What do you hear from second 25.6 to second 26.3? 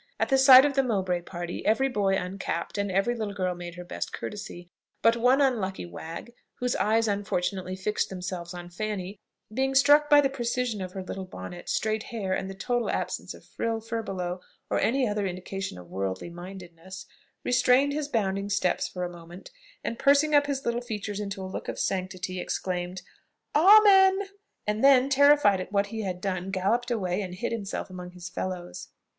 at what he had